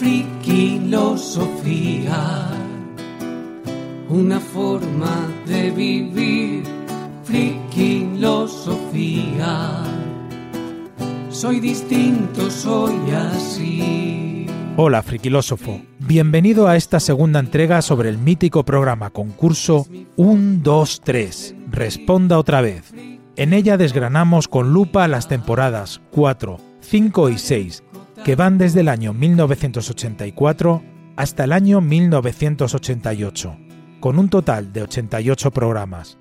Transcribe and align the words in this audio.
Friquilosofía, 0.00 2.48
una 4.08 4.40
forma 4.40 5.28
de 5.46 5.70
vivir. 5.70 6.64
Friquilosofía, 7.22 9.84
soy 11.28 11.60
distinto, 11.60 12.50
soy 12.50 13.10
así. 13.10 14.46
Hola, 14.78 15.02
friquilósofo. 15.02 15.82
Bienvenido 15.98 16.66
a 16.66 16.76
esta 16.76 16.98
segunda 16.98 17.38
entrega 17.38 17.82
sobre 17.82 18.08
el 18.08 18.16
mítico 18.16 18.64
programa 18.64 19.10
concurso 19.10 19.86
1, 20.16 20.60
2, 20.62 21.00
3. 21.04 21.56
Responda 21.68 22.38
otra 22.38 22.62
vez. 22.62 22.94
En 23.36 23.52
ella 23.52 23.76
desgranamos 23.76 24.48
con 24.48 24.72
lupa 24.72 25.06
las 25.08 25.28
temporadas 25.28 26.00
4, 26.10 26.56
5 26.80 27.28
y 27.28 27.36
6, 27.36 27.82
que 28.24 28.36
van 28.36 28.58
desde 28.58 28.80
el 28.80 28.88
año 28.88 29.12
1984 29.12 30.82
hasta 31.16 31.44
el 31.44 31.52
año 31.52 31.80
1988, 31.80 33.56
con 34.00 34.18
un 34.18 34.28
total 34.28 34.72
de 34.72 34.82
88 34.82 35.50
programas. 35.50 36.18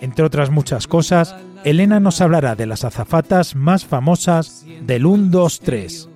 Entre 0.00 0.24
otras 0.24 0.50
muchas 0.50 0.86
cosas, 0.86 1.34
Elena 1.64 2.00
nos 2.00 2.20
hablará 2.20 2.54
de 2.54 2.66
las 2.66 2.84
azafatas 2.84 3.56
más 3.56 3.84
famosas 3.84 4.64
del 4.86 5.06
1, 5.06 5.28
2, 5.30 5.60
3 5.60 6.08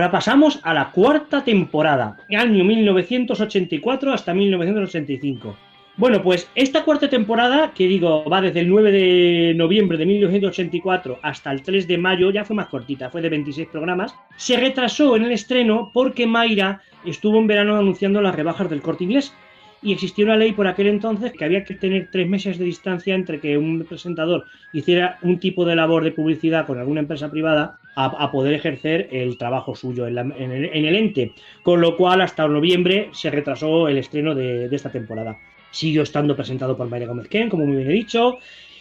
ahora 0.00 0.12
pasamos 0.12 0.60
a 0.62 0.72
la 0.72 0.92
cuarta 0.92 1.44
temporada, 1.44 2.16
año 2.30 2.64
1984 2.64 4.14
hasta 4.14 4.32
1985. 4.32 5.54
Bueno, 5.98 6.22
pues 6.22 6.50
esta 6.54 6.84
cuarta 6.84 7.10
temporada, 7.10 7.72
que 7.74 7.86
digo, 7.86 8.24
va 8.24 8.40
desde 8.40 8.60
el 8.60 8.70
9 8.70 8.92
de 8.92 9.54
noviembre 9.54 9.98
de 9.98 10.06
1984 10.06 11.18
hasta 11.22 11.52
el 11.52 11.60
3 11.60 11.86
de 11.86 11.98
mayo, 11.98 12.30
ya 12.30 12.46
fue 12.46 12.56
más 12.56 12.68
cortita, 12.68 13.10
fue 13.10 13.20
de 13.20 13.28
26 13.28 13.68
programas, 13.68 14.14
se 14.36 14.56
retrasó 14.56 15.16
en 15.16 15.24
el 15.24 15.32
estreno 15.32 15.90
porque 15.92 16.26
Mayra 16.26 16.80
estuvo 17.04 17.38
en 17.38 17.46
verano 17.46 17.76
anunciando 17.76 18.22
las 18.22 18.34
rebajas 18.34 18.70
del 18.70 18.80
corte 18.80 19.04
inglés. 19.04 19.34
Y 19.82 19.92
existía 19.92 20.26
una 20.26 20.36
ley 20.36 20.52
por 20.52 20.66
aquel 20.66 20.88
entonces 20.88 21.32
que 21.32 21.44
había 21.44 21.64
que 21.64 21.74
tener 21.74 22.10
tres 22.10 22.28
meses 22.28 22.58
de 22.58 22.66
distancia 22.66 23.14
entre 23.14 23.40
que 23.40 23.56
un 23.56 23.84
presentador 23.84 24.44
hiciera 24.74 25.18
un 25.22 25.38
tipo 25.38 25.64
de 25.64 25.74
labor 25.76 26.04
de 26.04 26.12
publicidad 26.12 26.66
con 26.66 26.78
alguna 26.78 27.00
empresa 27.00 27.30
privada 27.30 27.79
a, 27.96 28.30
poder 28.30 28.54
ejercer 28.54 29.08
el 29.12 29.36
trabajo 29.36 29.74
suyo 29.74 30.06
en, 30.06 30.16
el, 30.18 30.64
en 30.72 30.84
el 30.84 30.96
ente. 30.96 31.32
Con 31.62 31.80
lo 31.80 31.96
cual, 31.96 32.20
hasta 32.20 32.46
noviembre 32.48 33.10
se 33.12 33.30
retrasó 33.30 33.88
el 33.88 33.98
estreno 33.98 34.34
de, 34.34 34.68
esta 34.74 34.90
temporada. 34.90 35.38
Siguió 35.70 36.02
estando 36.02 36.34
presentado 36.34 36.76
por 36.76 36.88
Mayra 36.88 37.06
Gómez 37.06 37.28
Ken, 37.28 37.48
como 37.48 37.66
muy 37.66 37.76
bien 37.76 37.90
he 37.90 37.94
dicho. 37.94 38.38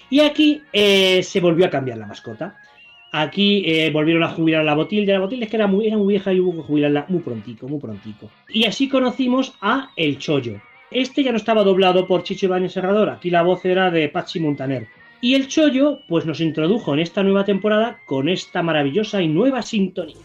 Y 0.09 0.22
aquí 0.22 0.62
eh, 0.74 1.22
se 1.24 1.40
volvió 1.40 1.66
a 1.66 1.70
cambiar 1.70 1.97
la 1.97 2.08
mascota. 2.08 2.58
Aquí 3.12 3.64
eh, 3.66 3.90
volvieron 3.92 4.24
a 4.24 4.30
jubilar 4.30 4.62
a 4.62 4.64
la 4.64 4.75
Botilde. 4.75 5.14
La 5.14 5.20
Botilde 5.20 5.46
es 5.46 5.52
que 5.52 5.58
era 5.58 5.68
muy, 5.68 5.88
era 5.88 5.97
muy 5.97 6.14
vieja 6.14 6.31
y 6.31 6.40
hubo 6.40 6.56
que 6.56 6.68
jubilarla 6.68 7.06
muy 7.09 7.22
prontico, 7.22 7.68
muy 7.68 7.80
prontico. 7.80 8.30
Y 8.50 8.66
así 8.66 8.88
conocimos 8.88 9.53
a 9.62 9.91
El 9.96 10.18
Chollo. 10.20 10.62
Este 10.91 11.24
ya 11.24 11.31
no 11.31 11.38
estaba 11.38 11.64
doblado 11.64 12.08
por 12.08 12.24
Chicho 12.24 12.47
Ibáñez 12.47 12.74
Serrador, 12.74 13.09
aquí 13.09 13.30
la 13.30 13.44
voz 13.44 13.64
era 13.64 13.91
de 13.91 14.09
Pachi 14.09 14.40
Montaner. 14.40 14.88
Y 15.22 15.35
el 15.35 15.50
Chollo, 15.50 16.00
pues 16.07 16.25
nos 16.25 16.40
introdujo 16.40 16.94
en 16.94 17.02
esta 17.02 17.24
nueva 17.24 17.44
temporada 17.44 18.00
con 18.06 18.30
esta 18.30 18.63
maravillosa 18.63 19.22
y 19.22 19.28
nueva 19.28 19.62
sintonía. 19.62 20.16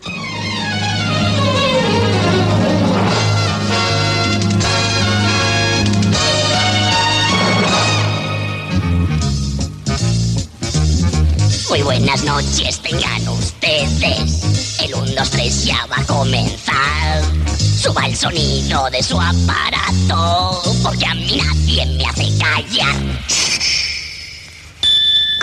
Muy 11.69 11.83
buenas 11.83 12.25
noches 12.25 12.81
tengan 12.81 13.29
ustedes. 13.31 14.79
El 14.81 14.95
1, 14.95 15.07
2, 15.17 15.31
3 15.31 15.65
ya 15.65 15.87
va 15.87 15.97
a 15.97 16.07
comenzar. 16.07 17.21
Suba 17.59 18.07
el 18.07 18.15
sonido 18.15 18.89
de 18.91 19.03
su 19.03 19.21
aparato, 19.21 20.63
porque 20.85 21.05
a 21.05 21.15
mí 21.17 21.37
nadie 21.37 21.85
me 21.97 22.05
hace 22.07 22.29
callar. 22.39 23.54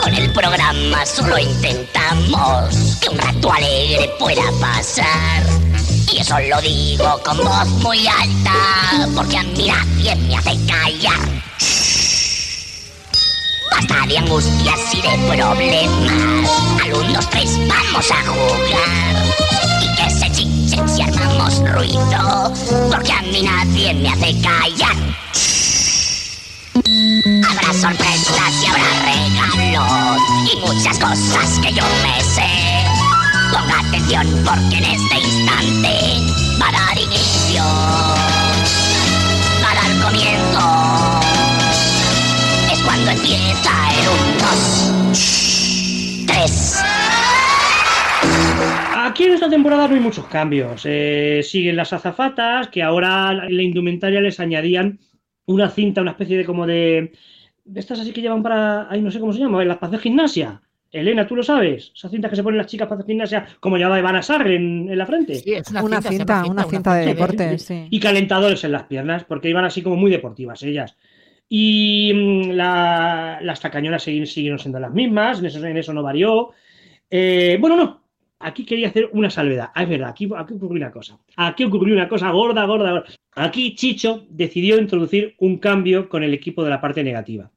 Con 0.02 0.16
el 0.16 0.32
programa 0.34 1.06
solo 1.06 1.38
intentamos 1.38 2.98
que 3.00 3.10
un 3.10 3.18
rato 3.18 3.52
alegre 3.52 4.10
pueda 4.18 4.44
pasar. 4.60 5.44
Y 6.12 6.18
eso 6.18 6.36
lo 6.40 6.60
digo 6.62 7.22
con 7.24 7.38
voz 7.38 7.68
muy 7.84 8.08
alta, 8.08 9.08
porque 9.16 9.38
a 9.38 9.44
mí 9.44 9.68
nadie 9.68 10.16
me 10.16 10.38
hace 10.38 10.58
callar. 10.66 11.44
Basta 13.72 14.08
de 14.08 14.18
angustias 14.18 14.80
y 14.94 15.02
de 15.02 15.36
problemas. 15.36 16.50
Al 16.84 16.94
1, 16.94 17.14
2, 17.14 17.30
3 17.30 17.68
vamos 17.68 18.12
a 18.12 18.26
jugar. 18.26 19.26
Y 19.82 19.96
que 19.96 20.10
se 20.10 20.32
chichen 20.32 20.90
si 20.90 21.02
armamos 21.04 21.60
ruido. 21.70 22.54
Porque 22.92 23.12
a 23.12 23.22
mí 23.22 23.44
nadie 23.44 23.94
me 23.94 24.10
hace 24.10 24.42
callar. 24.42 24.98
Sorpresas 27.74 28.64
y 28.64 28.68
habrá 28.68 28.92
regalos 29.04 30.22
y 30.52 30.56
muchas 30.60 31.00
cosas 31.00 31.60
que 31.60 31.74
yo 31.74 31.84
me 32.04 32.22
sé. 32.22 32.48
Ponga 33.52 33.80
atención 33.80 34.28
porque 34.46 34.78
en 34.78 34.86
este 34.86 35.16
instante 35.20 35.94
va 36.62 36.68
a 36.68 36.72
dar 36.72 36.98
inicio, 36.98 37.64
va 39.64 39.72
a 39.72 39.76
dar 39.76 39.92
comienzo. 40.04 40.66
Es 42.72 42.80
cuando 42.84 43.12
empieza 43.12 43.72
el 44.00 44.08
1, 44.08 44.48
2, 45.12 46.26
3. 46.28 46.84
Aquí 48.96 49.24
en 49.26 49.34
esta 49.34 49.50
temporada 49.50 49.88
no 49.88 49.96
hay 49.96 50.02
muchos 50.02 50.26
cambios. 50.28 50.84
Eh, 50.86 51.42
siguen 51.44 51.76
las 51.76 51.92
azafatas, 51.92 52.70
que 52.70 52.82
ahora 52.84 53.32
en 53.48 53.58
la 53.58 53.64
indumentaria 53.64 54.22
les 54.22 54.40
añadían 54.40 55.00
una 55.46 55.70
cinta, 55.70 56.02
una 56.02 56.12
especie 56.12 56.38
de 56.38 56.46
como 56.46 56.66
de. 56.66 57.12
De 57.66 57.80
estas 57.80 58.00
así 58.00 58.12
que 58.12 58.22
llevan 58.22 58.44
para. 58.44 58.90
Ay, 58.92 59.02
no 59.02 59.12
sé 59.12 59.20
cómo 59.20 59.34
se 59.34 59.40
llama, 59.40 59.64
las 59.64 59.78
para 59.78 59.88
hacer 59.90 60.00
gimnasia. 60.02 60.62
Elena, 60.92 61.26
¿tú 61.26 61.38
lo 61.38 61.44
sabes? 61.44 61.92
Esas 61.96 62.12
cintas 62.12 62.30
que 62.30 62.36
se 62.36 62.44
ponen 62.44 62.58
las 62.58 62.68
chicas 62.68 62.86
para 62.88 63.00
hacer 63.00 63.08
gimnasia, 63.08 63.48
como 63.62 63.78
llevaba 63.78 63.98
Ivana 64.00 64.22
Sarre 64.22 64.56
en, 64.56 64.90
en 64.90 64.98
la 64.98 65.06
frente. 65.06 65.36
Sí, 65.36 65.54
es 65.54 65.70
una, 65.72 65.84
Una 65.84 66.02
cinta, 66.02 66.12
cinta, 66.12 66.46
una 66.46 66.64
cinta 66.66 66.96
de 66.96 67.06
cinta. 67.06 67.14
deporte, 67.14 67.58
sí. 67.60 67.88
Y 67.90 68.00
calentadores 68.00 68.64
en 68.66 68.74
las 68.74 68.84
piernas, 68.84 69.24
porque 69.24 69.50
iban 69.50 69.64
así 69.64 69.82
como 69.82 69.96
muy 69.96 70.12
deportivas 70.12 70.62
ellas. 70.64 70.98
Y 71.48 72.12
mm, 72.14 72.52
la- 72.52 73.40
las 73.42 73.60
tacañonas 73.62 74.04
siguieron 74.04 74.60
siendo 74.60 74.80
las 74.80 74.92
mismas, 74.92 75.40
en 75.40 75.46
eso, 75.46 75.66
en 75.66 75.78
eso 75.78 75.94
no 75.94 76.04
varió. 76.04 76.52
Eh, 77.10 77.58
bueno, 77.60 77.76
no, 77.76 78.01
aquí 78.44 78.66
quería 78.66 78.90
hacer 78.90 79.10
una 79.14 79.30
salvedad. 79.30 79.70
Ah, 79.74 79.84
es 79.84 79.90
verdad, 79.90 80.10
aquí, 80.10 80.26
ocurrió 80.26 80.78
una 80.78 80.92
cosa. 80.92 81.18
Aquí 81.36 81.64
ocurrió 81.64 81.96
una 81.96 82.10
cosa 82.10 82.32
gorda, 82.32 82.66
gorda, 82.66 82.92
gorda. 82.92 83.06
Aquí 83.36 83.76
Chicho 83.76 84.26
decidió 84.30 84.78
introducir 84.78 85.36
un 85.40 85.58
cambio 85.58 86.10
con 86.10 86.24
el 86.24 86.34
equipo 86.34 86.64
de 86.64 86.70
la 86.70 86.82
parte 86.82 87.04
negativa. 87.04 87.52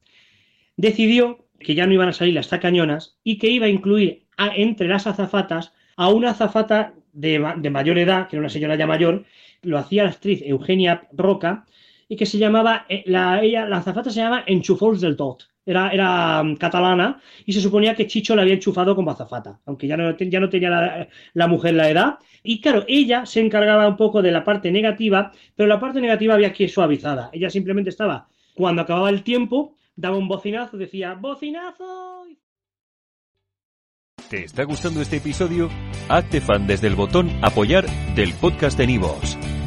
Decidió 0.77 1.45
que 1.59 1.75
ya 1.75 1.85
no 1.85 1.93
iban 1.93 2.09
a 2.09 2.13
salir 2.13 2.33
las 2.33 2.49
tacañonas 2.49 3.17
y 3.23 3.37
que 3.37 3.49
iba 3.49 3.65
a 3.65 3.69
incluir 3.69 4.25
entre 4.37 4.87
las 4.87 5.07
azafatas 5.07 5.73
a 5.95 6.09
una 6.09 6.31
azafata 6.31 6.93
de, 7.13 7.43
de 7.57 7.69
mayor 7.69 7.97
edad, 7.97 8.27
que 8.27 8.35
era 8.35 8.41
una 8.41 8.49
señora 8.49 8.75
ya 8.75 8.87
mayor, 8.87 9.25
lo 9.61 9.77
hacía 9.77 10.03
la 10.03 10.09
actriz 10.09 10.41
Eugenia 10.45 11.07
Roca, 11.13 11.65
y 12.07 12.15
que 12.15 12.25
se 12.25 12.37
llamaba, 12.37 12.85
eh, 12.87 13.03
la, 13.07 13.41
ella, 13.41 13.65
la 13.65 13.77
azafata 13.77 14.09
se 14.09 14.19
llama 14.19 14.43
Enchufols 14.45 15.01
del 15.01 15.15
Tot. 15.15 15.47
Era, 15.65 15.89
era 15.89 16.43
mm, 16.43 16.57
catalana 16.57 17.19
y 17.45 17.53
se 17.53 17.61
suponía 17.61 17.95
que 17.95 18.05
Chicho 18.05 18.35
la 18.35 18.43
había 18.43 18.53
enchufado 18.53 18.95
como 18.95 19.11
azafata, 19.11 19.59
aunque 19.65 19.87
ya 19.87 19.97
no, 19.97 20.15
ya 20.15 20.39
no 20.39 20.49
tenía 20.49 21.09
la, 21.33 21.47
mujer 21.47 21.73
la 21.73 21.89
edad. 21.89 22.19
Y 22.43 22.61
claro, 22.61 22.83
ella 22.87 23.25
se 23.25 23.41
encargaba 23.41 23.87
un 23.87 23.97
poco 23.97 24.21
de 24.21 24.31
la 24.31 24.43
parte 24.43 24.71
negativa, 24.71 25.31
pero 25.55 25.67
la 25.67 25.79
parte 25.79 25.99
negativa 25.99 26.35
había 26.35 26.53
que 26.53 26.67
suavizada. 26.67 27.29
Ella 27.33 27.49
simplemente 27.49 27.89
estaba, 27.89 28.27
cuando 28.53 28.83
acababa 28.83 29.09
el 29.09 29.23
tiempo, 29.23 29.75
daba 29.95 30.17
un 30.17 30.27
bocinazo, 30.27 30.77
decía, 30.77 31.15
¡bocinazo! 31.15 32.27
¿Te 34.29 34.43
está 34.43 34.63
gustando 34.63 35.01
este 35.01 35.17
episodio? 35.17 35.69
Hazte 36.09 36.41
fan 36.41 36.65
desde 36.65 36.87
el 36.87 36.95
botón 36.95 37.29
Apoyar 37.43 37.85
del 38.15 38.33
podcast 38.33 38.77
de 38.77 38.87
Nivos. 38.87 39.37